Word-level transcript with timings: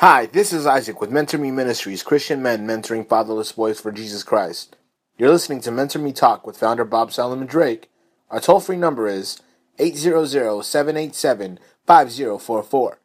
Hi, 0.00 0.26
this 0.26 0.52
is 0.52 0.64
Isaac 0.64 1.00
with 1.00 1.10
Mentor 1.10 1.38
Me 1.38 1.50
Ministries, 1.50 2.04
Christian 2.04 2.40
men 2.40 2.64
mentoring 2.64 3.04
fatherless 3.04 3.50
boys 3.50 3.80
for 3.80 3.90
Jesus 3.90 4.22
Christ. 4.22 4.76
You're 5.16 5.32
listening 5.32 5.60
to 5.62 5.72
Mentor 5.72 5.98
Me 5.98 6.12
Talk 6.12 6.46
with 6.46 6.56
founder 6.56 6.84
Bob 6.84 7.10
Solomon 7.10 7.48
Drake. 7.48 7.90
Our 8.30 8.38
toll 8.38 8.60
free 8.60 8.76
number 8.76 9.08
is 9.08 9.42
800 9.80 10.62
787 10.62 11.58
5044. 11.84 13.00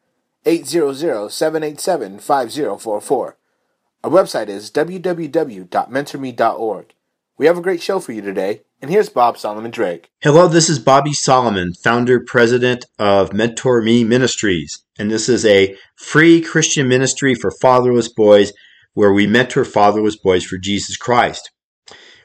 800 0.45 1.31
787 1.31 2.19
5044. 2.19 3.37
Our 4.03 4.11
website 4.11 4.49
is 4.49 4.69
www.mentorme.org. 4.69 6.93
We 7.39 7.45
have 7.47 7.57
a 7.57 7.61
great 7.61 7.81
show 7.81 7.99
for 7.99 8.11
you 8.11 8.21
today, 8.21 8.61
and 8.83 8.91
here's 8.91 9.07
Bob 9.07 9.37
Solomon 9.37 9.71
Drake. 9.71 10.09
Hello, 10.23 10.49
this 10.49 10.67
is 10.67 10.77
Bobby 10.77 11.13
Solomon, 11.13 11.71
founder 11.73 12.19
president 12.19 12.85
of 12.99 13.31
Mentor 13.31 13.81
Me 13.81 14.03
Ministries, 14.03 14.83
and 14.99 15.09
this 15.09 15.29
is 15.29 15.45
a 15.45 15.77
free 15.95 16.41
Christian 16.41 16.89
ministry 16.89 17.33
for 17.33 17.49
fatherless 17.49 18.09
boys 18.09 18.51
where 18.93 19.13
we 19.13 19.25
mentor 19.25 19.63
fatherless 19.63 20.17
boys 20.17 20.43
for 20.43 20.57
Jesus 20.57 20.97
Christ. 20.97 21.49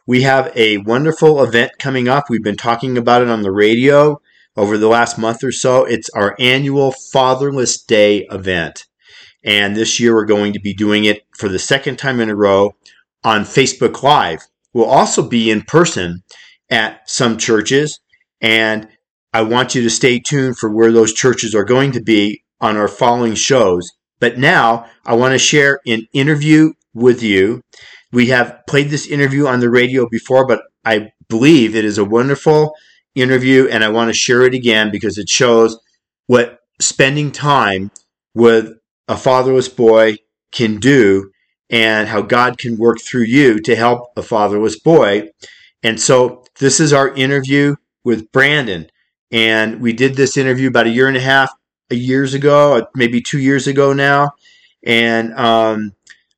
We 0.04 0.22
have 0.22 0.50
a 0.56 0.78
wonderful 0.78 1.44
event 1.44 1.78
coming 1.78 2.08
up. 2.08 2.24
We've 2.28 2.42
been 2.42 2.56
talking 2.56 2.98
about 2.98 3.22
it 3.22 3.28
on 3.28 3.42
the 3.42 3.52
radio 3.52 4.20
over 4.56 4.76
the 4.76 4.88
last 4.88 5.16
month 5.16 5.44
or 5.44 5.52
so. 5.52 5.84
It's 5.84 6.10
our 6.10 6.34
annual 6.40 6.92
Fatherless 7.12 7.80
Day 7.80 8.26
event. 8.32 8.84
And 9.44 9.76
this 9.76 10.00
year 10.00 10.12
we're 10.12 10.24
going 10.24 10.54
to 10.54 10.60
be 10.60 10.74
doing 10.74 11.04
it 11.04 11.22
for 11.36 11.48
the 11.48 11.60
second 11.60 12.00
time 12.00 12.18
in 12.18 12.28
a 12.28 12.34
row 12.34 12.74
on 13.22 13.42
Facebook 13.42 14.02
Live. 14.02 14.40
We'll 14.72 14.86
also 14.86 15.26
be 15.26 15.50
in 15.50 15.62
person 15.62 16.22
at 16.70 17.08
some 17.08 17.38
churches, 17.38 18.00
and 18.40 18.88
I 19.32 19.42
want 19.42 19.74
you 19.74 19.82
to 19.82 19.90
stay 19.90 20.18
tuned 20.18 20.58
for 20.58 20.70
where 20.70 20.92
those 20.92 21.12
churches 21.12 21.54
are 21.54 21.64
going 21.64 21.92
to 21.92 22.00
be 22.00 22.42
on 22.60 22.76
our 22.76 22.88
following 22.88 23.34
shows. 23.34 23.88
But 24.20 24.38
now 24.38 24.86
I 25.04 25.14
want 25.14 25.32
to 25.32 25.38
share 25.38 25.80
an 25.86 26.06
interview 26.12 26.72
with 26.94 27.22
you. 27.22 27.62
We 28.12 28.28
have 28.28 28.60
played 28.66 28.90
this 28.90 29.06
interview 29.06 29.46
on 29.46 29.60
the 29.60 29.70
radio 29.70 30.08
before, 30.08 30.46
but 30.46 30.62
I 30.84 31.12
believe 31.28 31.76
it 31.76 31.84
is 31.84 31.98
a 31.98 32.04
wonderful 32.04 32.74
interview, 33.14 33.68
and 33.68 33.84
I 33.84 33.88
want 33.88 34.08
to 34.08 34.14
share 34.14 34.42
it 34.42 34.54
again 34.54 34.90
because 34.90 35.18
it 35.18 35.28
shows 35.28 35.78
what 36.26 36.60
spending 36.80 37.32
time 37.32 37.90
with 38.34 38.72
a 39.08 39.16
fatherless 39.16 39.68
boy 39.68 40.16
can 40.52 40.78
do 40.78 41.30
and 41.70 42.08
how 42.08 42.22
God 42.22 42.58
can 42.58 42.78
work 42.78 43.00
through 43.00 43.24
you 43.24 43.60
to 43.60 43.76
help 43.76 44.10
a 44.16 44.22
fatherless 44.22 44.78
boy. 44.78 45.28
And 45.82 46.00
so 46.00 46.44
this 46.58 46.80
is 46.80 46.92
our 46.92 47.14
interview 47.14 47.76
with 48.04 48.30
Brandon. 48.32 48.90
And 49.30 49.80
we 49.80 49.92
did 49.92 50.14
this 50.14 50.36
interview 50.36 50.68
about 50.68 50.86
a 50.86 50.90
year 50.90 51.08
and 51.08 51.16
a 51.16 51.20
half 51.20 51.52
a 51.90 51.94
years 51.94 52.34
ago, 52.34 52.86
maybe 52.94 53.20
two 53.20 53.38
years 53.38 53.66
ago 53.66 53.92
now. 53.92 54.32
And 54.84 55.34
um, 55.34 55.92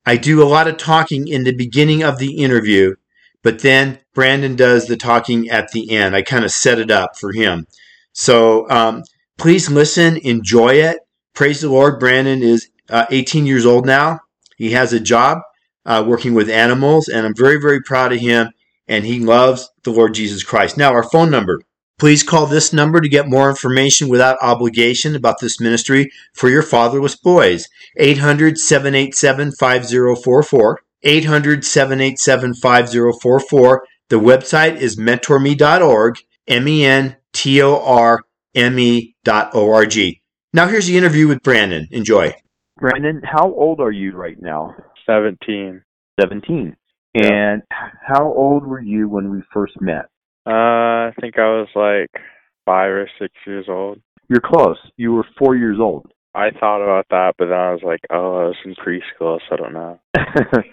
I 0.05 0.17
do 0.17 0.41
a 0.41 0.45
lot 0.45 0.67
of 0.67 0.77
talking 0.77 1.27
in 1.27 1.43
the 1.43 1.55
beginning 1.55 2.03
of 2.03 2.17
the 2.17 2.37
interview, 2.37 2.95
but 3.43 3.59
then 3.59 3.99
Brandon 4.13 4.55
does 4.55 4.87
the 4.87 4.97
talking 4.97 5.49
at 5.49 5.71
the 5.71 5.91
end. 5.91 6.15
I 6.15 6.21
kind 6.21 6.43
of 6.43 6.51
set 6.51 6.79
it 6.79 6.91
up 6.91 7.17
for 7.17 7.31
him. 7.31 7.67
So 8.13 8.69
um, 8.69 9.03
please 9.37 9.69
listen, 9.69 10.17
enjoy 10.17 10.75
it. 10.75 10.99
Praise 11.33 11.61
the 11.61 11.69
Lord. 11.69 11.99
Brandon 11.99 12.41
is 12.41 12.69
uh, 12.89 13.05
18 13.09 13.45
years 13.45 13.65
old 13.65 13.85
now. 13.85 14.19
He 14.57 14.71
has 14.71 14.91
a 14.93 14.99
job 14.99 15.39
uh, 15.85 16.03
working 16.05 16.33
with 16.33 16.49
animals, 16.49 17.07
and 17.07 17.25
I'm 17.25 17.35
very, 17.35 17.59
very 17.59 17.81
proud 17.81 18.11
of 18.13 18.19
him. 18.19 18.51
And 18.91 19.05
he 19.05 19.21
loves 19.21 19.69
the 19.85 19.91
Lord 19.91 20.13
Jesus 20.13 20.43
Christ. 20.43 20.77
Now, 20.77 20.91
our 20.91 21.09
phone 21.09 21.31
number. 21.31 21.61
Please 21.97 22.23
call 22.23 22.45
this 22.45 22.73
number 22.73 22.99
to 22.99 23.07
get 23.07 23.29
more 23.29 23.49
information 23.49 24.09
without 24.09 24.37
obligation 24.41 25.15
about 25.15 25.39
this 25.39 25.61
ministry 25.61 26.11
for 26.33 26.49
your 26.49 26.61
fatherless 26.61 27.15
boys. 27.15 27.69
800 27.95 28.57
787 28.57 29.53
5044. 29.53 30.79
800 31.03 31.63
787 31.63 32.53
5044. 32.55 33.87
The 34.09 34.15
website 34.17 34.75
is 34.75 34.97
mentorme.org, 34.97 36.15
M 36.47 36.67
E 36.67 36.83
N 36.85 37.15
T 37.31 37.61
O 37.61 37.81
R 37.81 38.19
M 38.55 38.77
E 38.77 39.15
dot 39.23 39.51
O 39.53 39.71
R 39.71 39.85
G. 39.85 40.21
Now, 40.53 40.67
here's 40.67 40.87
the 40.87 40.97
interview 40.97 41.29
with 41.29 41.43
Brandon. 41.43 41.87
Enjoy. 41.91 42.35
Brandon, 42.77 43.21
how 43.23 43.53
old 43.53 43.79
are 43.79 43.91
you 43.91 44.11
right 44.17 44.41
now? 44.41 44.75
17. 45.05 45.81
17. 46.19 46.75
Yeah. 47.13 47.53
And 47.53 47.63
how 47.69 48.25
old 48.25 48.65
were 48.65 48.81
you 48.81 49.09
when 49.09 49.31
we 49.31 49.41
first 49.53 49.79
met? 49.81 50.05
Uh, 50.47 51.09
I 51.09 51.13
think 51.19 51.37
I 51.37 51.47
was 51.47 51.67
like 51.75 52.23
five 52.65 52.91
or 52.91 53.09
six 53.19 53.33
years 53.45 53.65
old. 53.69 53.99
You're 54.29 54.41
close. 54.43 54.77
You 54.97 55.13
were 55.13 55.25
four 55.37 55.55
years 55.55 55.77
old. 55.79 56.11
I 56.33 56.51
thought 56.51 56.81
about 56.81 57.07
that, 57.09 57.33
but 57.37 57.47
then 57.47 57.57
I 57.57 57.71
was 57.71 57.81
like, 57.83 57.99
oh, 58.09 58.37
I 58.37 58.45
was 58.45 58.55
in 58.63 58.75
preschool, 58.75 59.39
so 59.39 59.53
I 59.53 59.55
don't 59.57 59.73
know. 59.73 59.99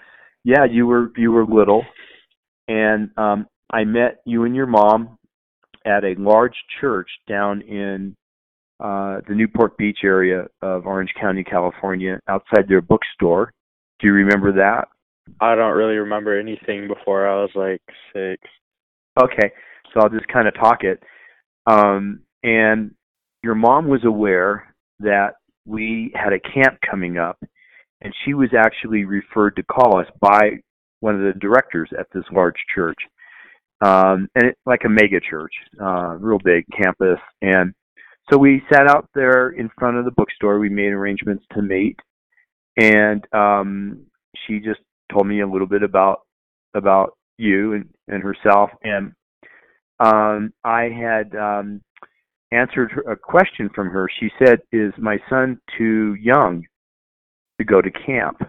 yeah, 0.45 0.63
you 0.69 0.87
were 0.87 1.11
you 1.17 1.33
were 1.33 1.45
little, 1.45 1.83
and 2.69 3.09
um, 3.17 3.47
I 3.69 3.83
met 3.83 4.21
you 4.25 4.45
and 4.45 4.55
your 4.55 4.67
mom 4.67 5.17
at 5.85 6.05
a 6.05 6.15
large 6.17 6.55
church 6.79 7.09
down 7.27 7.61
in 7.61 8.15
uh, 8.79 9.19
the 9.27 9.35
Newport 9.35 9.77
Beach 9.77 9.99
area 10.03 10.45
of 10.61 10.87
Orange 10.87 11.11
County, 11.19 11.43
California, 11.43 12.19
outside 12.29 12.69
their 12.69 12.81
bookstore. 12.81 13.51
Do 13.99 14.07
you 14.07 14.13
remember 14.13 14.53
that? 14.53 14.87
I 15.39 15.55
don't 15.55 15.75
really 15.75 15.95
remember 15.95 16.37
anything 16.37 16.87
before 16.87 17.27
I 17.27 17.35
was 17.35 17.51
like 17.55 17.81
six. 18.13 18.41
Okay, 19.21 19.51
so 19.93 20.01
I'll 20.01 20.09
just 20.09 20.27
kind 20.27 20.47
of 20.47 20.53
talk 20.55 20.83
it. 20.83 21.01
Um, 21.65 22.21
and 22.43 22.91
your 23.43 23.55
mom 23.55 23.87
was 23.87 24.03
aware 24.05 24.75
that 24.99 25.35
we 25.65 26.11
had 26.15 26.33
a 26.33 26.39
camp 26.39 26.79
coming 26.89 27.17
up, 27.17 27.37
and 28.01 28.13
she 28.25 28.33
was 28.33 28.49
actually 28.57 29.05
referred 29.05 29.55
to 29.55 29.63
call 29.63 29.99
us 29.99 30.07
by 30.19 30.51
one 30.99 31.15
of 31.15 31.21
the 31.21 31.39
directors 31.39 31.89
at 31.97 32.07
this 32.13 32.23
large 32.31 32.55
church, 32.73 32.97
um, 33.81 34.27
and 34.35 34.49
it, 34.49 34.57
like 34.65 34.81
a 34.85 34.89
mega 34.89 35.19
church, 35.19 35.53
uh, 35.81 36.15
real 36.19 36.39
big 36.43 36.65
campus. 36.75 37.19
And 37.41 37.73
so 38.31 38.37
we 38.37 38.61
sat 38.71 38.87
out 38.87 39.07
there 39.15 39.49
in 39.49 39.69
front 39.79 39.97
of 39.97 40.05
the 40.05 40.11
bookstore. 40.11 40.59
We 40.59 40.69
made 40.69 40.91
arrangements 40.91 41.45
to 41.53 41.61
meet, 41.61 41.97
and 42.77 43.23
um, 43.33 44.05
she 44.45 44.59
just 44.59 44.81
told 45.11 45.27
me 45.27 45.41
a 45.41 45.47
little 45.47 45.67
bit 45.67 45.83
about 45.83 46.21
about 46.73 47.17
you 47.37 47.73
and, 47.73 47.89
and 48.07 48.23
herself. 48.23 48.69
And 48.83 49.13
um, 49.99 50.53
I 50.63 50.83
had 50.83 51.35
um, 51.35 51.81
answered 52.51 52.91
a 53.09 53.15
question 53.15 53.69
from 53.73 53.89
her. 53.89 54.09
She 54.19 54.29
said, 54.43 54.59
"Is 54.71 54.93
my 54.97 55.17
son 55.29 55.59
too 55.77 56.15
young 56.21 56.65
to 57.59 57.65
go 57.65 57.81
to 57.81 57.91
camp?" 57.91 58.41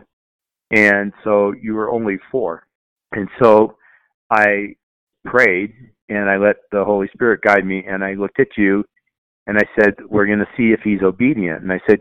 And 0.71 1.13
so 1.25 1.53
you 1.61 1.75
were 1.75 1.91
only 1.91 2.19
four, 2.31 2.67
and 3.13 3.29
so 3.43 3.77
I 4.31 4.77
prayed 5.25 5.75
and 6.11 6.29
I 6.29 6.37
let 6.37 6.57
the 6.73 6.85
Holy 6.85 7.09
Spirit 7.15 7.41
guide 7.43 7.65
me, 7.65 7.85
and 7.87 8.05
I 8.05 8.15
looked 8.15 8.41
at 8.41 8.57
you, 8.57 8.85
and 9.47 9.57
I 9.57 9.63
said, 9.79 9.95
"We're 10.09 10.27
going 10.27 10.41
to 10.41 10.57
see 10.57 10.73
if 10.73 10.81
he's 10.83 11.03
obedient." 11.03 11.63
And 11.63 11.73
I 11.73 11.81
said, 11.89 12.01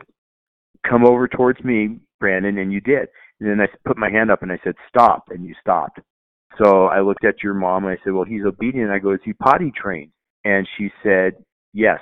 "Come 0.88 1.06
over 1.06 1.28
towards 1.28 1.64
me, 1.64 2.00
Brandon," 2.20 2.58
and 2.58 2.74
you 2.74 2.82
did. 2.82 3.08
And 3.40 3.50
then 3.50 3.62
I 3.62 3.68
put 3.86 3.98
my 3.98 4.10
hand 4.10 4.32
up 4.32 4.42
and 4.42 4.52
I 4.52 4.60
said, 4.64 4.76
"Stop," 4.88 5.30
and 5.30 5.46
you 5.46 5.56
stopped. 5.62 6.00
So 6.62 6.86
I 6.86 7.00
looked 7.02 7.26
at 7.26 7.44
your 7.44 7.54
mom 7.54 7.86
and 7.86 7.98
I 7.98 8.04
said, 8.04 8.14
"Well, 8.14 8.26
he's 8.26 8.46
obedient." 8.46 8.92
I 8.92 9.00
go, 9.00 9.12
"Is 9.12 9.22
he 9.24 9.34
potty 9.34 9.72
trained?" 9.72 10.12
And 10.46 10.68
she 10.78 10.92
said, 11.04 11.34
"Yes." 11.74 12.00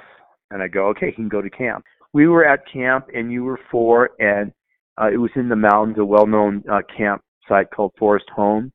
And 0.52 0.62
I 0.62 0.68
go, 0.68 0.88
"Okay, 0.88 1.08
he 1.08 1.14
can 1.14 1.30
go 1.30 1.42
to 1.42 1.50
camp." 1.50 1.86
We 2.14 2.28
were 2.28 2.46
at 2.46 2.62
camp 2.72 3.08
and 3.14 3.32
you 3.32 3.44
were 3.44 3.60
four, 3.70 4.12
and 4.20 4.52
uh, 5.00 5.10
it 5.12 5.18
was 5.18 5.32
in 5.36 5.50
the 5.50 5.56
mountains, 5.56 5.98
a 6.00 6.06
well-known 6.06 6.64
uh, 6.72 6.82
campsite 6.96 7.70
called 7.72 7.94
Forest 8.00 8.26
Home, 8.36 8.72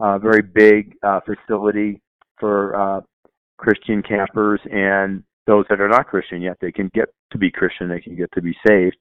a 0.00 0.18
very 0.18 0.42
big 0.42 0.94
uh, 1.02 1.20
facility 1.20 2.00
for 2.38 2.74
uh, 2.76 3.00
Christian 3.58 4.02
campers 4.02 4.60
and 4.72 5.22
those 5.46 5.66
that 5.68 5.80
are 5.80 5.88
not 5.88 6.06
Christian 6.06 6.40
yet. 6.40 6.56
They 6.60 6.72
can 6.72 6.90
get 6.94 7.08
to 7.32 7.38
be 7.38 7.50
Christian, 7.50 7.88
they 7.88 8.00
can 8.00 8.16
get 8.16 8.30
to 8.32 8.40
be 8.40 8.56
saved. 8.66 8.96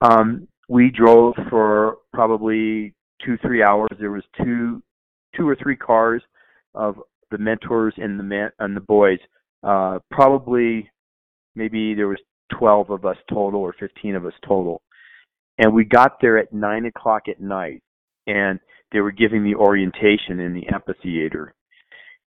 Um, 0.00 0.48
we 0.68 0.90
drove 0.90 1.34
for 1.48 1.98
probably 2.16 2.94
two, 3.24 3.36
three 3.42 3.62
hours. 3.62 3.90
There 4.00 4.10
was 4.10 4.24
two, 4.42 4.82
two 5.36 5.46
or 5.46 5.54
three 5.62 5.76
cars 5.76 6.22
of 6.74 6.96
the 7.30 7.36
mentors 7.36 7.92
and 7.98 8.18
the 8.18 8.48
and 8.58 8.74
the 8.74 8.80
boys. 8.80 9.18
Uh, 9.62 9.98
probably, 10.10 10.90
maybe 11.54 11.92
there 11.94 12.08
was 12.08 12.18
12 12.58 12.90
of 12.90 13.04
us 13.04 13.16
total 13.28 13.60
or 13.60 13.74
15 13.78 14.14
of 14.14 14.24
us 14.24 14.32
total. 14.48 14.80
And 15.58 15.74
we 15.74 15.84
got 15.84 16.20
there 16.20 16.38
at 16.38 16.52
nine 16.52 16.86
o'clock 16.86 17.24
at 17.28 17.40
night, 17.40 17.82
and 18.26 18.58
they 18.92 19.00
were 19.00 19.12
giving 19.12 19.44
the 19.44 19.54
orientation 19.54 20.40
in 20.40 20.54
the 20.54 20.66
amphitheater. 20.72 21.54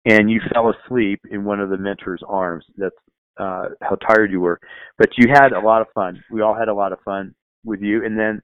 And 0.06 0.32
you 0.32 0.42
fell 0.52 0.72
asleep 0.72 1.22
in 1.30 1.44
one 1.44 1.60
of 1.60 1.70
the 1.70 1.78
mentors' 1.78 2.24
arms. 2.28 2.66
That's 2.78 2.96
uh, 3.38 3.70
how 3.82 3.96
tired 3.96 4.32
you 4.32 4.40
were. 4.40 4.60
But 4.98 5.10
you 5.18 5.28
had 5.32 5.52
a 5.52 5.60
lot 5.60 5.82
of 5.82 5.88
fun. 5.94 6.24
We 6.32 6.42
all 6.42 6.56
had 6.56 6.70
a 6.70 6.74
lot 6.74 6.92
of 6.92 7.00
fun 7.06 7.36
with 7.64 7.82
you. 7.82 8.04
And 8.06 8.18
then 8.18 8.42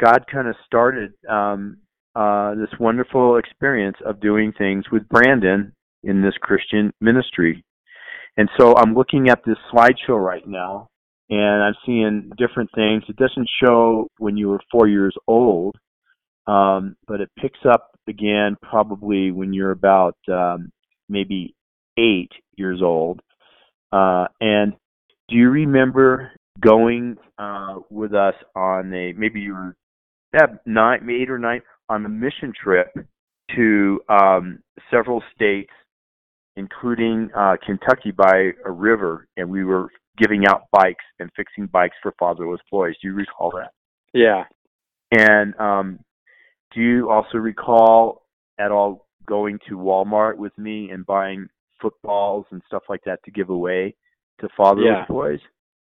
God 0.00 0.24
kind 0.30 0.48
of 0.48 0.54
started 0.66 1.12
um, 1.28 1.78
uh, 2.14 2.54
this 2.54 2.70
wonderful 2.78 3.36
experience 3.36 3.96
of 4.04 4.20
doing 4.20 4.52
things 4.56 4.84
with 4.90 5.08
Brandon 5.08 5.72
in 6.02 6.22
this 6.22 6.34
Christian 6.40 6.92
ministry. 7.00 7.64
And 8.36 8.48
so 8.58 8.74
I'm 8.76 8.94
looking 8.94 9.28
at 9.28 9.40
this 9.44 9.56
slideshow 9.72 10.24
right 10.24 10.46
now, 10.46 10.88
and 11.28 11.62
I'm 11.62 11.74
seeing 11.84 12.30
different 12.38 12.70
things. 12.74 13.02
It 13.08 13.16
doesn't 13.16 13.48
show 13.62 14.08
when 14.18 14.36
you 14.36 14.48
were 14.48 14.60
four 14.70 14.86
years 14.86 15.14
old, 15.26 15.76
um, 16.46 16.96
but 17.06 17.20
it 17.20 17.30
picks 17.38 17.58
up 17.68 17.90
again 18.08 18.56
probably 18.62 19.32
when 19.32 19.52
you're 19.52 19.72
about 19.72 20.16
um, 20.32 20.70
maybe 21.08 21.54
eight 21.98 22.30
years 22.56 22.80
old. 22.80 23.20
Uh, 23.90 24.26
and 24.40 24.74
do 25.28 25.36
you 25.36 25.50
remember 25.50 26.30
going 26.60 27.16
uh, 27.38 27.76
with 27.90 28.14
us 28.14 28.34
on 28.54 28.92
a 28.92 29.12
maybe 29.14 29.40
you 29.40 29.54
were 29.54 29.76
yeah, 30.34 30.46
nine, 30.66 31.08
eight 31.10 31.30
or 31.30 31.38
nine 31.38 31.62
on 31.88 32.04
a 32.04 32.08
mission 32.08 32.52
trip 32.62 32.88
to 33.56 34.00
um, 34.08 34.58
several 34.90 35.22
states, 35.34 35.70
including 36.56 37.30
uh, 37.36 37.56
Kentucky 37.64 38.10
by 38.10 38.50
a 38.64 38.70
river, 38.70 39.26
and 39.36 39.48
we 39.48 39.64
were 39.64 39.88
giving 40.18 40.46
out 40.46 40.64
bikes 40.72 41.04
and 41.20 41.30
fixing 41.36 41.66
bikes 41.66 41.96
for 42.02 42.12
fatherless 42.18 42.60
boys. 42.70 42.94
Do 43.00 43.08
you 43.08 43.14
recall 43.14 43.52
that? 43.56 43.70
Yeah. 44.12 44.44
And 45.12 45.54
um, 45.58 46.00
do 46.74 46.80
you 46.80 47.10
also 47.10 47.38
recall 47.38 48.22
at 48.58 48.70
all 48.70 49.06
going 49.26 49.58
to 49.68 49.76
Walmart 49.76 50.36
with 50.36 50.56
me 50.58 50.90
and 50.90 51.06
buying 51.06 51.48
footballs 51.80 52.46
and 52.50 52.60
stuff 52.66 52.82
like 52.88 53.00
that 53.06 53.20
to 53.24 53.30
give 53.30 53.50
away 53.50 53.94
to 54.40 54.48
fatherless 54.56 54.84
Yeah. 54.86 55.06
boys? 55.08 55.40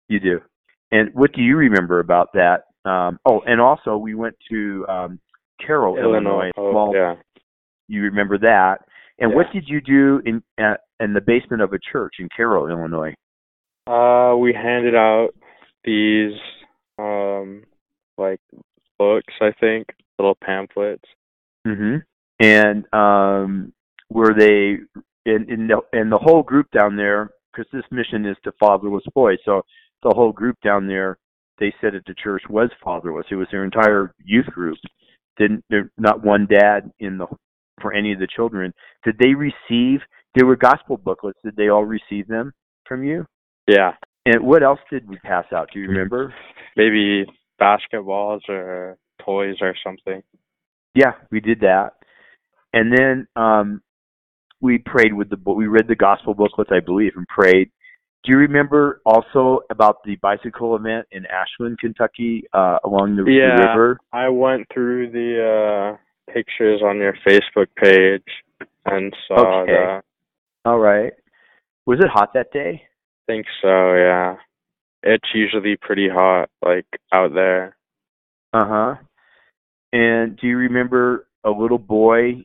You 0.08 0.20
do. 0.20 0.40
And 0.90 1.10
what 1.14 1.32
do 1.32 1.40
you 1.40 1.56
remember 1.56 2.00
about 2.00 2.32
that? 2.34 2.64
Um, 2.84 3.18
oh, 3.24 3.40
and 3.46 3.60
also 3.60 3.96
we 3.96 4.14
went 4.14 4.36
to 4.50 4.86
um, 4.88 5.20
Carroll, 5.64 5.96
Illinois. 5.96 6.50
Oh, 6.56 6.70
Small- 6.70 6.94
yeah. 6.94 7.14
You 7.88 8.02
remember 8.02 8.38
that? 8.38 8.78
And 9.18 9.34
what 9.34 9.46
did 9.52 9.64
you 9.68 9.80
do 9.80 10.20
in 10.24 10.42
uh, 10.62 10.74
in 11.00 11.12
the 11.12 11.20
basement 11.20 11.62
of 11.62 11.72
a 11.72 11.78
church 11.92 12.14
in 12.18 12.28
Carroll, 12.34 12.68
Illinois? 12.68 13.14
Uh, 13.86 14.36
we 14.36 14.52
handed 14.52 14.94
out 14.94 15.30
these, 15.84 16.32
um, 16.98 17.62
like 18.16 18.40
books, 18.98 19.32
I 19.40 19.52
think, 19.60 19.86
little 20.18 20.36
pamphlets. 20.42 21.04
hmm 21.66 21.96
And 22.40 22.92
um, 22.92 23.72
were 24.10 24.34
they 24.36 24.78
in 25.30 25.46
in 25.50 25.68
the 25.68 25.80
in 25.92 26.10
the 26.10 26.18
whole 26.18 26.42
group 26.42 26.70
down 26.70 26.96
there? 26.96 27.30
Because 27.52 27.70
this 27.72 27.84
mission 27.92 28.26
is 28.26 28.36
to 28.44 28.52
fatherless 28.58 29.04
boys, 29.14 29.38
so 29.44 29.62
the 30.02 30.12
whole 30.14 30.32
group 30.32 30.56
down 30.64 30.88
there, 30.88 31.18
they 31.58 31.72
said 31.80 31.94
at 31.94 32.04
the 32.06 32.14
church 32.14 32.42
was 32.48 32.70
fatherless. 32.82 33.26
It 33.30 33.36
was 33.36 33.48
their 33.50 33.64
entire 33.64 34.14
youth 34.24 34.46
group. 34.46 34.78
Didn't 35.38 35.64
there 35.70 35.90
not 35.98 36.24
one 36.24 36.46
dad 36.46 36.90
in 37.00 37.18
the 37.18 37.26
for 37.80 37.92
any 37.92 38.12
of 38.12 38.18
the 38.18 38.28
children? 38.34 38.72
Did 39.04 39.18
they 39.18 39.34
receive? 39.34 40.00
There 40.34 40.46
were 40.46 40.56
gospel 40.56 40.96
booklets. 40.96 41.38
Did 41.44 41.56
they 41.56 41.68
all 41.68 41.84
receive 41.84 42.26
them 42.28 42.52
from 42.86 43.04
you? 43.04 43.26
Yeah. 43.66 43.92
And 44.26 44.44
what 44.44 44.62
else 44.62 44.80
did 44.90 45.08
we 45.08 45.16
pass 45.18 45.44
out? 45.52 45.68
Do 45.72 45.80
you 45.80 45.88
remember? 45.88 46.32
Maybe 46.76 47.24
basketballs 47.60 48.40
or 48.48 48.96
toys 49.24 49.56
or 49.60 49.74
something. 49.84 50.22
Yeah, 50.94 51.12
we 51.30 51.40
did 51.40 51.60
that. 51.60 51.90
And 52.72 52.92
then 52.96 53.26
um 53.36 53.82
we 54.64 54.78
prayed 54.78 55.12
with 55.12 55.28
the. 55.28 55.36
We 55.44 55.66
read 55.66 55.88
the 55.88 55.94
gospel 55.94 56.32
booklets, 56.34 56.70
I 56.72 56.80
believe, 56.80 57.12
and 57.16 57.26
prayed. 57.28 57.70
Do 58.24 58.32
you 58.32 58.38
remember 58.38 59.02
also 59.04 59.60
about 59.70 60.02
the 60.04 60.16
bicycle 60.16 60.76
event 60.76 61.06
in 61.12 61.26
Ashland, 61.26 61.78
Kentucky, 61.78 62.44
uh, 62.54 62.78
along 62.84 63.16
the, 63.16 63.24
the 63.24 63.32
Yeah. 63.32 63.72
river? 63.72 63.98
I 64.12 64.28
went 64.30 64.66
through 64.72 65.10
the 65.10 65.96
uh 65.96 66.32
pictures 66.32 66.80
on 66.82 66.96
your 66.96 67.14
Facebook 67.26 67.66
page 67.76 68.22
and 68.86 69.14
saw 69.28 69.60
Okay. 69.62 69.72
the 69.72 70.02
All 70.64 70.78
right. 70.78 71.12
Was 71.86 71.98
it 72.00 72.08
hot 72.08 72.32
that 72.32 72.50
day? 72.50 72.82
I 72.82 73.32
think 73.32 73.46
so, 73.60 73.94
yeah. 73.94 74.36
It's 75.02 75.28
usually 75.34 75.76
pretty 75.76 76.08
hot, 76.08 76.48
like 76.64 76.86
out 77.12 77.34
there. 77.34 77.76
Uh 78.54 78.66
huh. 78.66 78.94
And 79.92 80.36
do 80.38 80.46
you 80.46 80.56
remember 80.56 81.26
a 81.44 81.50
little 81.50 81.78
boy? 81.78 82.44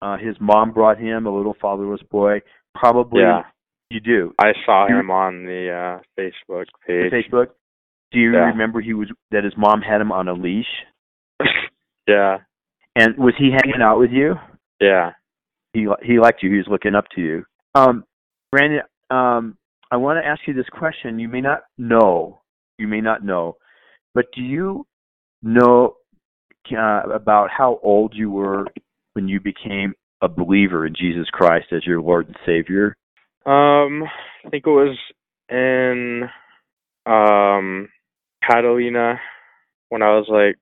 Uh, 0.00 0.16
his 0.16 0.36
mom 0.40 0.70
brought 0.70 0.98
him 0.98 1.26
a 1.26 1.36
little 1.36 1.56
fatherless 1.60 2.02
boy. 2.08 2.40
Probably 2.76 3.22
Yeah. 3.22 3.42
You 3.90 4.00
do. 4.00 4.34
I 4.38 4.52
saw 4.66 4.86
him 4.86 5.10
on 5.10 5.44
the 5.44 5.70
uh 5.70 6.00
Facebook 6.20 6.66
page. 6.86 7.12
Facebook. 7.12 7.48
Do 8.12 8.18
you 8.18 8.32
Yeah. 8.32 8.46
remember 8.46 8.80
he 8.80 8.94
was 8.94 9.10
that 9.30 9.44
his 9.44 9.54
mom 9.56 9.80
had 9.82 10.00
him 10.00 10.12
on 10.12 10.28
a 10.28 10.32
leash? 10.32 10.66
yeah. 12.06 12.38
And 12.96 13.16
was 13.16 13.34
he 13.38 13.50
hanging 13.50 13.82
out 13.82 13.98
with 13.98 14.10
you? 14.10 14.34
Yeah. 14.80 15.12
he 15.72 15.86
he 16.02 16.18
liked 16.18 16.42
you. 16.42 16.50
He 16.50 16.56
was 16.56 16.68
looking 16.68 16.94
up 16.94 17.04
to 17.14 17.20
you. 17.20 17.44
Um, 17.74 18.04
Brandon, 18.50 18.80
um, 19.10 19.56
I 19.90 19.96
want 19.96 20.22
to 20.22 20.26
ask 20.26 20.40
you 20.46 20.54
this 20.54 20.68
question. 20.70 21.18
You 21.18 21.28
may 21.28 21.40
not 21.40 21.60
know, 21.76 22.40
you 22.78 22.88
may 22.88 23.00
not 23.00 23.24
know, 23.24 23.56
but 24.14 24.26
do 24.34 24.40
you 24.42 24.86
know 25.42 25.96
uh, 26.76 27.02
about 27.12 27.50
how 27.50 27.78
old 27.82 28.14
you 28.14 28.30
were 28.30 28.66
when 29.14 29.28
you 29.28 29.40
became 29.40 29.94
a 30.22 30.28
believer 30.28 30.86
in 30.86 30.94
Jesus 30.94 31.28
Christ 31.30 31.66
as 31.72 31.86
your 31.86 32.00
Lord 32.00 32.26
and 32.26 32.36
Savior? 32.44 32.96
Um, 33.46 34.04
I 34.44 34.50
think 34.50 34.66
it 34.66 34.70
was 34.70 34.96
in 35.50 36.28
um 37.06 37.88
Catalina 38.46 39.18
when 39.88 40.02
I 40.02 40.16
was 40.16 40.26
like 40.28 40.60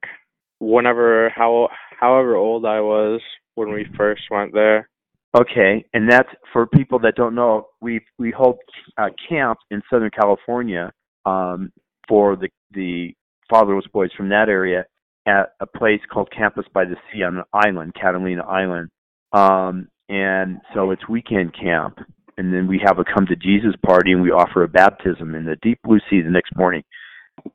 whenever 0.59 1.29
how 1.35 1.69
however 1.99 2.35
old 2.35 2.65
I 2.65 2.79
was 2.81 3.21
when 3.55 3.71
we 3.73 3.85
first 3.97 4.23
went 4.31 4.53
there. 4.53 4.89
Okay, 5.35 5.85
and 5.93 6.09
that's 6.09 6.29
for 6.53 6.65
people 6.65 6.99
that 6.99 7.15
don't 7.15 7.35
know. 7.35 7.67
We 7.81 7.99
we 8.17 8.31
hold 8.31 8.57
uh, 8.97 9.09
camp 9.29 9.59
in 9.69 9.81
Southern 9.89 10.09
California 10.09 10.91
um, 11.25 11.71
for 12.07 12.35
the 12.35 12.49
the 12.71 13.13
fatherless 13.49 13.85
boys 13.93 14.09
from 14.15 14.29
that 14.29 14.49
area 14.49 14.85
at 15.27 15.53
a 15.59 15.65
place 15.65 15.99
called 16.11 16.31
Campus 16.31 16.65
by 16.73 16.85
the 16.85 16.95
Sea 17.11 17.23
on 17.23 17.37
an 17.37 17.43
island, 17.53 17.93
Catalina 17.99 18.43
Island. 18.43 18.89
Um, 19.33 19.89
and 20.09 20.59
so 20.73 20.91
it's 20.91 21.07
weekend 21.09 21.53
camp, 21.53 21.99
and 22.37 22.53
then 22.53 22.67
we 22.67 22.79
have 22.85 22.99
a 22.99 23.03
come 23.03 23.25
to 23.27 23.35
Jesus 23.35 23.73
party, 23.85 24.11
and 24.11 24.21
we 24.21 24.31
offer 24.31 24.63
a 24.63 24.67
baptism 24.67 25.35
in 25.35 25.45
the 25.45 25.55
deep 25.61 25.79
blue 25.83 25.99
sea 26.09 26.21
the 26.21 26.29
next 26.29 26.55
morning. 26.55 26.83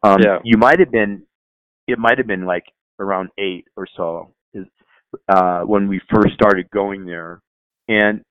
Um, 0.03 0.19
Yeah. 0.23 0.39
You 0.45 0.59
might 0.59 0.79
have 0.79 0.91
been, 0.91 1.23
it 1.87 1.99
might 1.99 2.19
have 2.19 2.27
been 2.27 2.45
like 2.45 2.65
around 2.99 3.31
eight 3.39 3.67
or 3.77 3.87
so, 3.97 4.35
uh, 5.29 5.63
when 5.63 5.89
we 5.89 6.01
first 6.13 6.35
started 6.35 6.71
going 6.71 7.05
there. 7.07 7.41
And 7.89 8.23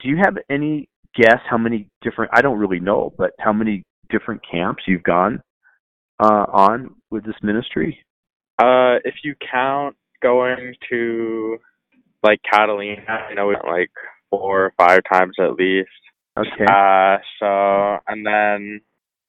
do 0.00 0.08
you 0.08 0.16
have 0.16 0.36
any 0.48 0.88
guess 1.14 1.40
how 1.48 1.58
many 1.58 1.88
different? 2.02 2.30
I 2.34 2.40
don't 2.40 2.58
really 2.58 2.80
know, 2.80 3.12
but 3.18 3.32
how 3.38 3.52
many 3.52 3.82
different 4.08 4.40
camps 4.50 4.84
you've 4.86 5.02
gone 5.02 5.42
uh, 6.18 6.46
on 6.52 6.94
with 7.10 7.24
this 7.24 7.34
ministry? 7.42 8.04
Uh 8.62 8.96
if 9.04 9.14
you 9.24 9.34
count 9.50 9.96
going 10.22 10.74
to 10.90 11.56
like 12.22 12.40
Catalina, 12.50 13.00
I 13.08 13.34
know 13.34 13.46
we 13.46 13.56
like 13.66 13.90
four 14.30 14.66
or 14.66 14.72
five 14.76 15.00
times 15.12 15.36
at 15.38 15.54
least. 15.54 15.88
Okay. 16.38 16.64
Uh, 16.64 17.18
so 17.38 17.98
and 18.06 18.24
then 18.24 18.80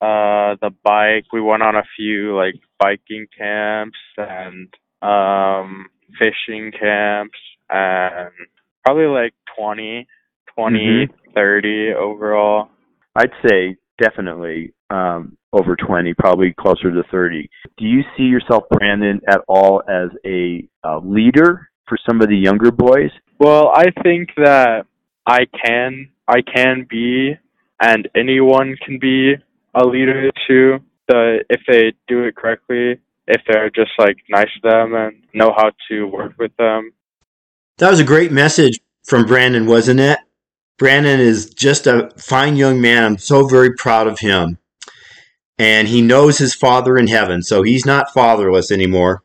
uh 0.02 0.56
the 0.62 0.72
bike, 0.84 1.26
we 1.34 1.42
went 1.42 1.64
on 1.64 1.76
a 1.76 1.84
few 1.96 2.36
like 2.36 2.56
biking 2.80 3.28
camps 3.38 3.98
and 4.18 4.74
um 5.02 5.88
fishing 6.20 6.72
camps 6.72 7.38
and 7.70 8.32
probably 8.86 9.06
like 9.06 9.34
20, 9.58 10.08
20, 10.56 11.08
30 11.34 11.94
overall. 11.98 12.70
I'd 13.16 13.32
say 13.48 13.78
definitely 14.02 14.74
um, 14.90 15.38
over 15.54 15.76
20, 15.76 16.14
probably 16.16 16.54
closer 16.60 16.92
to 16.92 17.04
30. 17.12 17.50
Do 17.78 17.86
you 17.86 18.02
see 18.18 18.24
yourself, 18.24 18.64
Brandon, 18.72 19.22
at 19.28 19.42
all 19.48 19.84
as 19.88 20.10
a, 20.26 20.68
uh 20.84 21.00
leader 21.00 21.70
for 21.88 21.98
some 22.08 22.22
of 22.22 22.30
the 22.30 22.36
younger 22.36 22.72
boys? 22.72 23.12
Well, 23.40 23.72
I 23.74 23.86
think 24.04 24.30
that 24.38 24.86
I 25.26 25.46
can 25.64 26.10
I 26.28 26.42
can 26.42 26.88
be 26.90 27.36
and 27.82 28.08
anyone 28.16 28.76
can 28.86 29.00
be 29.00 29.36
a 29.74 29.86
leader 29.86 30.32
too. 30.48 30.80
The 31.08 31.44
if 31.50 31.62
they 31.68 31.94
do 32.08 32.24
it 32.24 32.36
correctly, 32.36 33.00
if 33.28 33.42
they're 33.48 33.70
just 33.70 33.92
like 33.98 34.18
nice 34.30 34.50
to 34.62 34.70
them 34.70 34.94
and 34.94 35.24
know 35.34 35.54
how 35.56 35.72
to 35.90 36.06
work 36.06 36.34
with 36.38 36.56
them. 36.58 36.94
That 37.78 37.90
was 37.90 38.00
a 38.00 38.06
great 38.06 38.32
message 38.32 38.80
from 39.04 39.26
Brandon, 39.26 39.66
wasn't 39.66 40.00
it? 40.00 40.20
Brandon 40.78 41.20
is 41.20 41.54
just 41.54 41.88
a 41.88 42.12
fine 42.18 42.56
young 42.56 42.82
man. 42.82 43.04
I'm 43.04 43.18
so 43.18 43.48
very 43.48 43.74
proud 43.74 44.08
of 44.08 44.20
him. 44.20 44.58
And 45.58 45.88
he 45.88 46.02
knows 46.02 46.40
his 46.40 46.56
father 46.56 46.98
in 46.98 47.08
heaven, 47.08 47.44
so 47.44 47.62
he's 47.62 47.86
not 47.86 48.14
fatherless 48.14 48.72
anymore. 48.72 49.24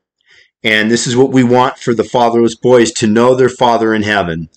And 0.62 0.90
this 0.90 1.06
is 1.06 1.16
what 1.16 1.32
we 1.32 1.42
want 1.42 1.78
for 1.78 1.94
the 1.94 2.04
fatherless 2.04 2.54
boys 2.54 2.92
to 2.92 3.06
know 3.06 3.34
their 3.34 3.48
father 3.48 3.94
in 3.94 4.02
heaven. 4.02 4.50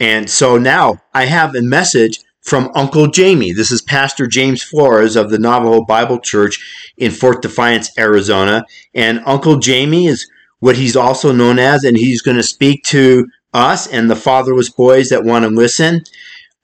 And 0.00 0.30
so 0.30 0.56
now 0.56 1.02
I 1.12 1.26
have 1.26 1.54
a 1.54 1.62
message 1.62 2.20
from 2.40 2.70
Uncle 2.74 3.06
Jamie. 3.08 3.52
This 3.52 3.70
is 3.70 3.82
Pastor 3.82 4.26
James 4.26 4.62
Flores 4.62 5.14
of 5.14 5.30
the 5.30 5.38
Navajo 5.38 5.84
Bible 5.84 6.18
Church 6.18 6.90
in 6.96 7.10
Fort 7.10 7.42
Defiance, 7.42 7.90
Arizona. 7.98 8.64
And 8.94 9.20
Uncle 9.26 9.58
Jamie 9.58 10.06
is 10.06 10.26
what 10.58 10.76
he's 10.76 10.96
also 10.96 11.32
known 11.32 11.58
as, 11.58 11.84
and 11.84 11.96
he's 11.96 12.22
going 12.22 12.38
to 12.38 12.42
speak 12.42 12.82
to 12.84 13.26
us 13.52 13.86
and 13.86 14.10
the 14.10 14.16
fatherless 14.16 14.70
boys 14.70 15.10
that 15.10 15.24
want 15.24 15.44
to 15.44 15.50
listen 15.50 16.02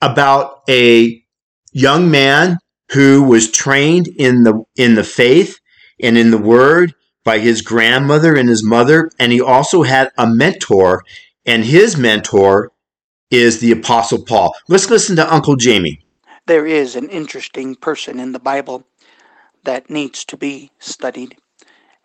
about 0.01 0.63
a 0.69 1.23
young 1.73 2.11
man 2.11 2.59
who 2.93 3.23
was 3.25 3.51
trained 3.51 4.09
in 4.09 4.45
the 4.45 4.63
in 4.77 4.95
the 4.95 5.05
faith 5.05 5.59
and 6.01 6.17
in 6.17 6.31
the 6.31 6.39
word 6.39 6.95
by 7.25 7.39
his 7.39 7.61
grandmother 7.61 8.37
and 8.37 8.49
his 8.49 8.63
mother 8.63 9.11
and 9.19 9.33
he 9.33 9.41
also 9.41 9.83
had 9.83 10.11
a 10.17 10.27
mentor 10.29 11.03
and 11.45 11.65
his 11.65 11.97
mentor 11.97 12.71
is 13.31 13.61
the 13.61 13.73
apostle 13.73 14.25
Paul. 14.25 14.55
Let's 14.69 14.91
listen 14.91 15.17
to 15.17 15.35
Uncle 15.35 15.57
Jamie. 15.57 16.05
There 16.47 16.67
is 16.67 16.95
an 16.95 17.09
interesting 17.09 17.75
person 17.75 18.21
in 18.21 18.33
the 18.33 18.39
Bible 18.39 18.85
that 19.65 19.91
needs 19.91 20.25
to 20.27 20.37
be 20.37 20.71
studied, 20.79 21.37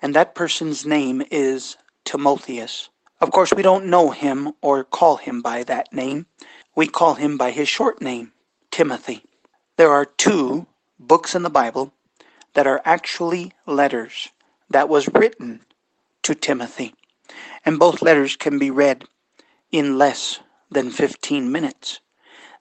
and 0.01 0.15
that 0.15 0.33
person's 0.33 0.85
name 0.85 1.21
is 1.29 1.77
Timotheus. 2.05 2.89
Of 3.19 3.31
course, 3.31 3.53
we 3.53 3.61
don't 3.61 3.85
know 3.85 4.09
him 4.09 4.53
or 4.61 4.83
call 4.83 5.17
him 5.17 5.43
by 5.43 5.63
that 5.65 5.93
name. 5.93 6.25
We 6.75 6.87
call 6.87 7.13
him 7.13 7.37
by 7.37 7.51
his 7.51 7.69
short 7.69 8.01
name, 8.01 8.31
Timothy. 8.71 9.23
There 9.77 9.91
are 9.91 10.05
two 10.05 10.65
books 10.99 11.35
in 11.35 11.43
the 11.43 11.49
Bible 11.51 11.93
that 12.53 12.65
are 12.65 12.81
actually 12.83 13.53
letters 13.67 14.29
that 14.71 14.89
was 14.89 15.07
written 15.13 15.61
to 16.23 16.33
Timothy. 16.33 16.95
And 17.63 17.77
both 17.77 18.01
letters 18.01 18.35
can 18.35 18.57
be 18.57 18.71
read 18.71 19.05
in 19.71 19.99
less 19.99 20.39
than 20.71 20.89
15 20.89 21.51
minutes. 21.51 21.99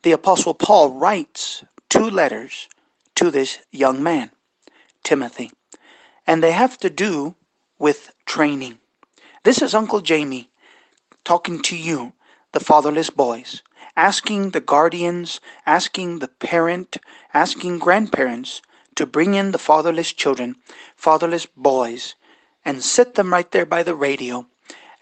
The 0.02 0.12
Apostle 0.12 0.54
Paul 0.54 0.90
writes 0.90 1.64
two 1.88 2.10
letters 2.10 2.68
to 3.14 3.30
this 3.30 3.58
young 3.70 4.02
man, 4.02 4.30
Timothy, 5.04 5.52
and 6.26 6.42
they 6.42 6.52
have 6.52 6.78
to 6.78 6.90
do 6.90 7.36
with 7.78 8.12
training. 8.26 8.78
This 9.44 9.62
is 9.62 9.74
Uncle 9.74 10.00
Jamie 10.00 10.50
talking 11.24 11.62
to 11.62 11.76
you, 11.76 12.12
the 12.52 12.60
fatherless 12.60 13.10
boys, 13.10 13.62
asking 13.96 14.50
the 14.50 14.60
guardians, 14.60 15.40
asking 15.66 16.18
the 16.18 16.28
parent, 16.28 16.96
asking 17.32 17.78
grandparents 17.78 18.62
to 18.96 19.06
bring 19.06 19.34
in 19.34 19.52
the 19.52 19.58
fatherless 19.58 20.12
children, 20.12 20.56
fatherless 20.96 21.46
boys, 21.56 22.14
and 22.64 22.82
sit 22.82 23.14
them 23.14 23.32
right 23.32 23.50
there 23.50 23.66
by 23.66 23.82
the 23.82 23.94
radio 23.94 24.46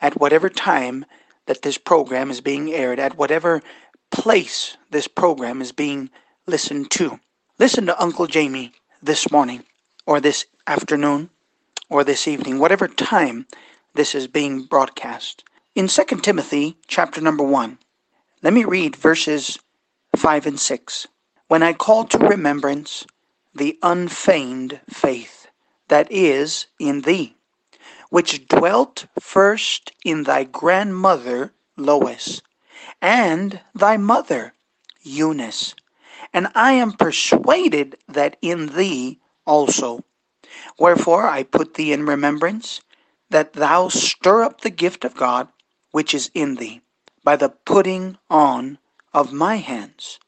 at 0.01 0.21
whatever 0.21 0.49
time 0.49 1.05
that 1.49 1.63
this 1.63 1.79
program 1.79 2.31
is 2.31 2.43
being 2.43 2.71
aired, 2.73 3.01
at 3.01 3.17
whatever 3.17 3.63
place 4.11 4.77
this 4.91 5.09
program 5.09 5.63
is 5.63 5.73
being 5.73 6.11
listened 6.47 6.91
to. 6.91 7.19
Listen 7.59 7.87
to 7.87 8.01
Uncle 8.01 8.27
Jamie 8.27 8.73
this 9.03 9.33
morning, 9.33 9.65
or 10.05 10.21
this 10.21 10.45
afternoon, 10.67 11.31
or 11.89 12.05
this 12.05 12.29
evening, 12.29 12.59
whatever 12.59 12.87
time 12.87 13.47
this 13.95 14.15
is 14.15 14.29
being 14.29 14.65
broadcast. 14.65 15.43
In 15.75 15.89
2 15.89 16.05
Timothy 16.21 16.77
chapter 16.87 17.23
number 17.23 17.45
1, 17.45 17.79
let 18.43 18.53
me 18.53 18.65
read 18.65 18.95
verses 18.95 19.59
5 20.17 20.47
and 20.47 20.61
6. 20.61 21.07
When 21.49 21.63
I 21.63 21.73
call 21.73 22.05
to 22.05 22.19
remembrance 22.19 23.07
the 23.55 23.79
unfeigned 23.83 24.81
faith 24.91 25.47
that 25.89 26.13
is 26.13 26.67
in 26.79 27.01
thee, 27.01 27.38
which 28.11 28.49
dwelt 28.49 29.07
first 29.21 29.93
in 30.05 30.23
thy 30.25 30.45
grandmother 30.45 31.53
Lois, 31.77 32.43
and 33.01 33.61
thy 33.75 33.97
mother 33.97 34.55
Eunice, 35.03 35.75
and 36.33 36.49
I 36.55 36.73
am 36.73 36.93
persuaded 36.93 37.97
that 38.09 38.37
in 38.43 38.75
thee 38.77 39.21
also. 39.47 40.05
Wherefore 40.79 41.29
I 41.29 41.43
put 41.43 41.75
thee 41.75 41.93
in 41.93 42.07
remembrance, 42.07 42.81
that 43.31 43.53
thou 43.53 43.89
stir 43.89 44.43
up 44.43 44.61
the 44.61 44.71
gift 44.71 45.05
of 45.05 45.15
God 45.15 45.49
which 45.91 46.15
is 46.15 46.31
in 46.35 46.57
thee, 46.57 46.81
by 47.25 47.37
the 47.37 47.49
putting 47.49 48.19
on 48.31 48.79
of 49.13 49.33
my 49.33 49.57
hands. 49.57 50.19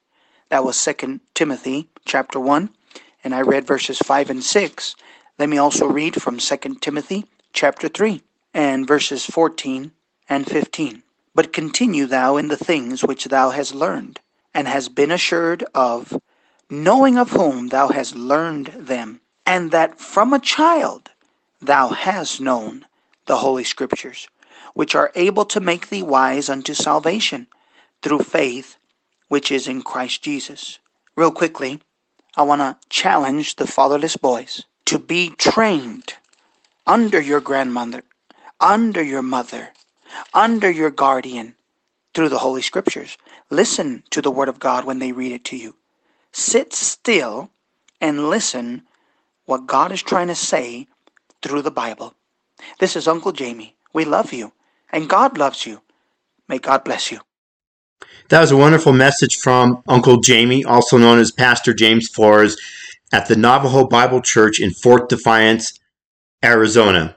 That 0.49 0.65
was 0.65 0.77
Second 0.77 1.21
Timothy 1.35 1.89
chapter 2.05 2.41
1, 2.41 2.71
and 3.23 3.35
I 3.35 3.41
read 3.41 3.67
verses 3.67 3.99
5 3.99 4.31
and 4.31 4.43
6. 4.43 4.97
Let 5.39 5.49
me 5.49 5.59
also 5.59 5.87
read 5.87 6.21
from 6.21 6.41
Second 6.41 6.83
Timothy 6.83 7.25
chapter 7.53 7.89
3 7.89 8.23
and 8.55 8.87
verses 8.87 9.25
14 9.25 9.93
and 10.29 10.47
15. 10.47 11.03
But 11.35 11.53
continue 11.53 12.07
thou 12.07 12.37
in 12.37 12.49
the 12.49 12.57
things 12.57 13.05
which 13.05 13.27
thou 13.27 13.51
hast 13.51 13.75
learned, 13.75 14.21
and 14.53 14.67
hast 14.67 14.95
been 14.95 15.11
assured 15.11 15.65
of, 15.75 16.19
knowing 16.69 17.17
of 17.17 17.31
whom 17.31 17.69
thou 17.69 17.89
hast 17.89 18.17
learned 18.17 18.67
them, 18.67 19.21
and 19.47 19.71
that 19.71 20.01
from 20.01 20.33
a 20.33 20.41
child 20.41 21.11
thou 21.61 21.89
hast 21.89 22.41
known 22.41 22.87
the 23.27 23.39
Holy 23.39 23.65
Scriptures, 23.65 24.29
which 24.75 24.95
are 24.95 25.13
able 25.15 25.45
to 25.45 25.61
make 25.61 25.89
thee 25.89 26.03
wise 26.03 26.49
unto 26.49 26.75
salvation 26.75 27.47
through 28.03 28.21
faith 28.21 28.77
which 29.29 29.53
is 29.53 29.69
in 29.69 29.81
Christ 29.81 30.23
Jesus. 30.23 30.81
Real 31.15 31.31
quickly, 31.31 31.81
I 32.37 32.43
want 32.43 32.61
to 32.61 32.77
challenge 32.89 33.57
the 33.57 33.67
fatherless 33.67 34.17
boys 34.17 34.65
to 34.87 34.99
be 34.99 35.31
trained 35.31 36.15
under 36.91 37.21
your 37.21 37.41
grandmother, 37.41 38.03
under 38.59 39.01
your 39.01 39.23
mother, 39.23 39.69
under 40.35 40.69
your 40.69 40.91
guardian 40.91 41.55
through 42.15 42.29
the 42.29 42.39
Holy 42.39 42.63
Scriptures. 42.63 43.17
Listen 43.49 44.03
to 44.11 44.21
the 44.21 44.31
Word 44.31 44.49
of 44.49 44.59
God 44.59 44.85
when 44.85 44.99
they 44.99 45.13
read 45.13 45.31
it 45.31 45.45
to 45.45 45.57
you. 45.57 45.77
Sit 46.33 46.73
still 46.73 47.51
and 48.01 48.29
listen 48.29 48.83
what 49.45 49.69
God 49.69 49.93
is 49.93 50.03
trying 50.03 50.27
to 50.27 50.35
say 50.35 50.89
through 51.43 51.63
the 51.63 51.71
Bible. 51.71 52.15
This 52.81 52.97
is 52.97 53.07
Uncle 53.07 53.31
Jamie. 53.31 53.77
We 53.93 54.05
love 54.05 54.33
you, 54.33 54.53
and 54.93 55.09
God 55.09 55.39
loves 55.39 55.65
you. 55.67 55.83
May 56.49 56.59
God 56.59 56.83
bless 56.83 57.13
you. 57.13 57.21
That 58.31 58.41
was 58.41 58.51
a 58.51 58.57
wonderful 58.57 58.93
message 58.93 59.37
from 59.37 59.85
Uncle 59.87 60.21
Jamie, 60.21 60.65
also 60.65 60.99
known 60.99 61.21
as 61.21 61.31
Pastor 61.31 61.73
James 61.73 62.09
Flores, 62.09 62.57
at 63.13 63.29
the 63.29 63.37
Navajo 63.37 63.87
Bible 63.87 64.21
Church 64.21 64.61
in 64.61 64.73
Fort 64.73 65.09
Defiance, 65.09 65.80
Arizona. 66.45 67.17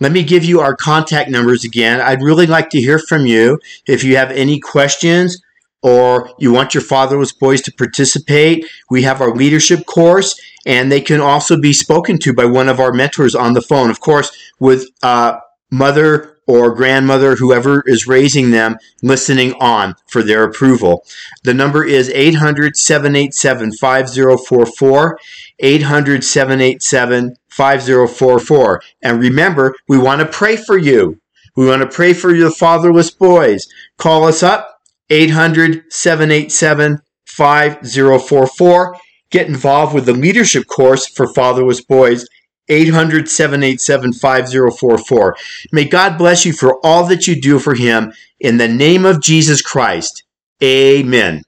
Let 0.00 0.12
me 0.12 0.22
give 0.22 0.44
you 0.44 0.60
our 0.60 0.76
contact 0.76 1.30
numbers 1.30 1.64
again. 1.64 2.00
I'd 2.00 2.22
really 2.22 2.46
like 2.46 2.70
to 2.70 2.80
hear 2.80 2.98
from 2.98 3.26
you. 3.26 3.58
If 3.86 4.04
you 4.04 4.16
have 4.16 4.30
any 4.30 4.60
questions 4.60 5.40
or 5.82 6.30
you 6.38 6.52
want 6.52 6.74
your 6.74 6.82
fatherless 6.82 7.32
boys 7.32 7.60
to 7.62 7.72
participate, 7.72 8.66
we 8.90 9.02
have 9.02 9.20
our 9.20 9.34
leadership 9.34 9.86
course 9.86 10.38
and 10.66 10.90
they 10.90 11.00
can 11.00 11.20
also 11.20 11.60
be 11.60 11.72
spoken 11.72 12.18
to 12.18 12.32
by 12.32 12.44
one 12.44 12.68
of 12.68 12.80
our 12.80 12.92
mentors 12.92 13.34
on 13.34 13.52
the 13.52 13.62
phone. 13.62 13.90
Of 13.90 14.00
course, 14.00 14.30
with 14.58 14.88
uh, 15.02 15.38
mother 15.70 16.38
or 16.46 16.74
grandmother, 16.74 17.36
whoever 17.36 17.82
is 17.86 18.06
raising 18.06 18.50
them, 18.50 18.76
listening 19.02 19.54
on 19.60 19.94
for 20.08 20.22
their 20.22 20.44
approval. 20.44 21.04
The 21.42 21.54
number 21.54 21.84
is 21.84 22.10
800 22.10 22.76
787 22.76 23.72
5044. 23.72 25.18
800 25.60 26.24
787 26.24 27.36
5044. 27.56 28.82
And 29.02 29.20
remember, 29.20 29.74
we 29.88 29.98
want 29.98 30.20
to 30.20 30.26
pray 30.26 30.56
for 30.56 30.76
you. 30.76 31.20
We 31.56 31.66
want 31.66 31.82
to 31.82 31.88
pray 31.88 32.12
for 32.12 32.34
your 32.34 32.50
fatherless 32.50 33.10
boys. 33.10 33.66
Call 33.96 34.24
us 34.24 34.42
up 34.42 34.80
800 35.10 35.84
787 35.92 37.00
5044. 37.26 38.96
Get 39.30 39.46
involved 39.46 39.94
with 39.94 40.06
the 40.06 40.12
leadership 40.12 40.66
course 40.66 41.06
for 41.06 41.32
fatherless 41.32 41.80
boys 41.80 42.26
800 42.68 43.28
787 43.28 44.12
5044. 44.12 45.36
May 45.72 45.84
God 45.84 46.18
bless 46.18 46.44
you 46.44 46.52
for 46.52 46.78
all 46.84 47.06
that 47.06 47.26
you 47.26 47.40
do 47.40 47.58
for 47.58 47.74
Him. 47.74 48.12
In 48.40 48.56
the 48.56 48.68
name 48.68 49.04
of 49.04 49.22
Jesus 49.22 49.62
Christ, 49.62 50.24
amen. 50.62 51.44